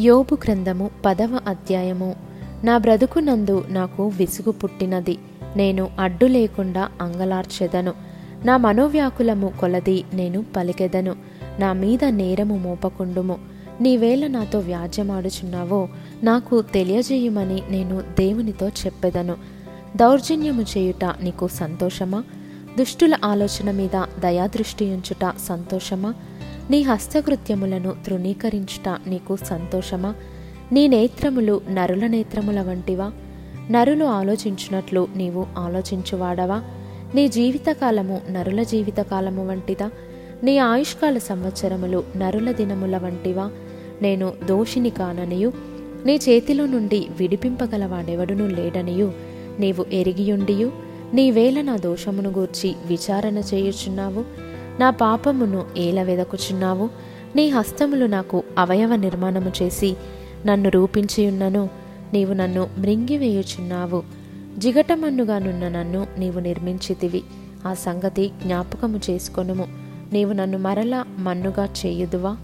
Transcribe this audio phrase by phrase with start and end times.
[0.00, 2.14] యోబు గ్రంథము పదవ అధ్యాయము.
[2.64, 5.18] నా బ్రతుకునందు నాకు విసుగు పుట్టినది.
[5.56, 7.92] నేను అడ్డు లేకుండా అంగలార్చెదను.
[8.44, 11.16] నా మనోవ్యాకులము కొలది నేను పలికెదను.
[11.58, 13.38] నా మీద నేరము మోపకుండుము.
[13.80, 15.88] నీవేళ నాతో వ్యాజ్యమాడుచున్నావో
[16.22, 19.36] నాకు తెలియజేయమని నేను దేవునితో చెప్పెదను.
[19.96, 22.24] దౌర్జన్యము చేయుట నీకు సంతోషమా?
[22.78, 26.14] దుష్టుల ఆలోచన మీద దయాదృష్టి ఉంచుట సంతోషమా?
[26.70, 30.14] నీ హస్తకృత్యములను తృణీకరించుట నీకు సంతోషమా?
[30.72, 33.12] నీ నేత్రములు నరుల నేత్రముల వంటివా?
[33.70, 36.62] నరులు ఆలోచించినట్లు నీవు ఆలోచించువాడవా?
[37.14, 39.90] నీ జీవితకాలము నరుల జీవితకాలము వంటిదా?
[40.44, 43.50] నీ ఆయుష్కాల సంవత్సరములు నరుల దినముల వంటివా?
[44.02, 45.52] నేను దోషిని కాననియు
[46.06, 49.12] నీ చేతిలో నుండి విడిపింపగలవాడెవడునూ లేడనియు
[49.58, 50.72] నీవు ఎరిగియుండియు
[51.14, 54.51] నీవేళ నా దోషమును గూర్చి విచారణ చేయుచున్నావు.
[54.78, 56.88] నా పాపమును ఏల వెదకుచున్నావు?
[57.36, 59.96] నీ హస్తములు నాకు అవయవ నిర్మాణము చేసి
[60.46, 61.68] నన్ను రూపించియున్నను
[62.12, 64.02] నీవు నన్ను మృంగివేయుచున్నావు.
[64.58, 67.22] జిగటమన్నుగానున్న నన్ను నీవు నిర్మించితివి.
[67.66, 69.66] ఆ సంగతి జ్ఞాపకము చేసుకొనుము.
[70.12, 72.36] నీవు నన్ను మరల మన్నుగా చేయుదువా?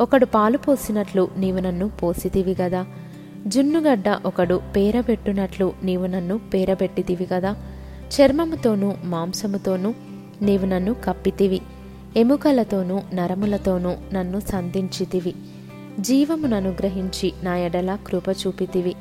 [0.00, 2.86] ఒకడు పాలు పోసినట్లు నీవు నన్ను పోసితివి గదా?
[3.46, 7.56] జున్నుగడ్డ ఒకడు పేరబెట్టునట్లు నీవు నన్ను పేరబెట్టితివి గదా?
[8.20, 9.94] చర్మముతోనూ మాంసముతోనూ
[10.42, 11.60] నీవు నన్ను కప్పితివి.
[12.16, 15.34] ఎముకలతోనూ నరములతోనూ నన్ను సంధించితివి.
[16.00, 18.94] జీవమును అనుగ్రహించి నా ఎడల కృప చూపితివి.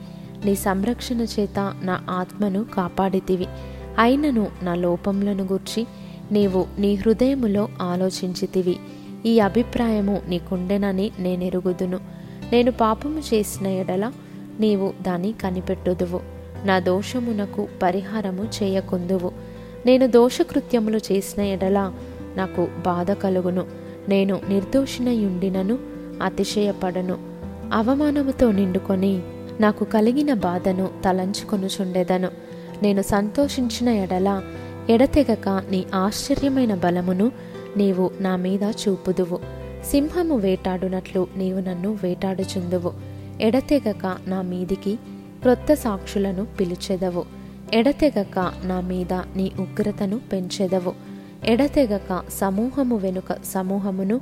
[0.45, 3.47] నీ సంరక్షణ చేత నా ఆత్మను కాపాడితివి.
[3.97, 5.87] అయినను నా లోపములను గూర్చి
[6.31, 8.77] నీవు నీ హృదయములో ఆలోచించితివి.
[9.25, 11.99] ఈ అభిప్రాయము నీకుండెనని నేనెరుగుదును.
[12.51, 14.11] నేను పాపము చేసిన ఎడల
[14.59, 16.19] నీవు దాన్ని కనిపెట్టుదువు.
[16.65, 19.31] నా దోషమునకు పరిహారము చేయకుందువు.
[19.85, 21.93] నేను దోషకృత్యములు చేసిన ఎడల
[22.35, 23.67] నాకు బాధ కలుగును.
[24.09, 25.77] నేను నిర్దోషినయుండినను
[26.21, 27.17] అతిశయపడను.
[27.73, 29.21] అవమానముతో నిండుకొని
[29.59, 32.29] నాకు కలిగిన బాధను తలంచుకొనుచుండెదను.
[32.83, 34.41] నేను సంతోషించిన ఎడల
[34.89, 37.31] ఎడతెగక నీ ఆశ్చర్యమైన బలమును
[37.77, 39.39] నీవు నా మీద చూపుదువు.
[39.91, 42.93] సింహము వేటాడునట్లు నీవు నన్ను వేటాడుచుందువు.
[43.41, 44.95] ఎడతెగక నా మీదికి
[45.41, 47.42] క్రొత్త సాక్షులను పిలిచెదవు.
[47.73, 50.93] ఎడతెగక నా మీద నీ ఉగ్రతను పెంచెదవు.
[51.45, 54.21] ఎడతెగక సమూహము వెనుక సమూహమును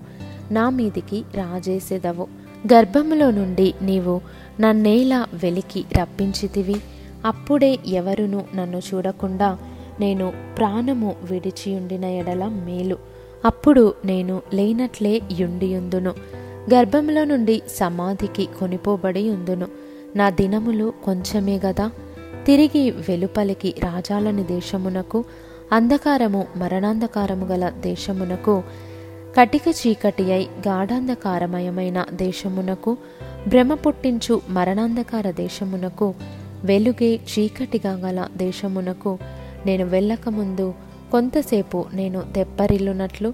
[0.52, 2.28] నా మీదికి రాజేసెదవు.
[2.74, 4.22] గర్భములో నుండి నీవు
[4.62, 6.76] నన్నేలా వెలికి రప్పించితివి.
[7.26, 9.58] అప్పుడే ఎవరును నన్ను చూడకుండా
[10.00, 12.98] నేను ప్రాణము విడిచియుండిన ఎడల మేలు.
[13.46, 16.14] అప్పుడు నేను లేనట్లే యుండియుందును.
[16.74, 19.68] గర్భంలో నుండి సమాధికి కొనిపోబడి ఉందును
[20.16, 21.92] నా దినములు కొంచెమే గదా.
[22.46, 25.26] తిరిగి వెలుపలికి రాజాలని దేశమునకు
[25.72, 28.64] అంధకారము మరణాంధకారము గల దేశమునకు
[29.38, 32.98] కటిక చీకటి అయి గాఢాంధకారమయమైన దేశమునకు
[33.48, 36.14] భ్రమ పుట్టించు మరణాంధకార దేశమునకు
[36.64, 39.18] వెలుగే చీకటిగా గల దేశమునకు
[39.66, 40.74] నేను వెళ్ళకముందు
[41.12, 43.34] కొంతసేపు నేను తెప్పరిల్లునట్లు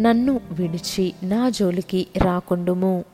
[0.00, 3.04] నన్ను విడిచి నా జోలికి రాకుండుము.